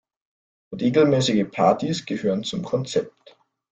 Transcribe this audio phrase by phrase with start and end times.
[0.75, 3.37] Regelmäßige Partys gehören zum Konzept.